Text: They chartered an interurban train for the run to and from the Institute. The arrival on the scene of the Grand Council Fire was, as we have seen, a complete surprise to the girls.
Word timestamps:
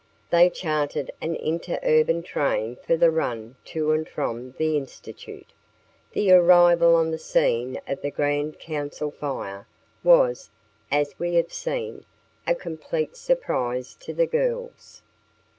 They 0.31 0.49
chartered 0.49 1.11
an 1.21 1.35
interurban 1.35 2.23
train 2.23 2.75
for 2.77 2.97
the 2.97 3.11
run 3.11 3.55
to 3.65 3.91
and 3.91 4.09
from 4.09 4.53
the 4.57 4.75
Institute. 4.75 5.53
The 6.13 6.31
arrival 6.31 6.95
on 6.95 7.11
the 7.11 7.19
scene 7.19 7.79
of 7.87 8.01
the 8.01 8.09
Grand 8.09 8.57
Council 8.57 9.11
Fire 9.11 9.67
was, 10.03 10.49
as 10.89 11.13
we 11.19 11.35
have 11.35 11.53
seen, 11.53 12.03
a 12.47 12.55
complete 12.55 13.15
surprise 13.15 13.93
to 14.01 14.11
the 14.11 14.25
girls. 14.25 15.03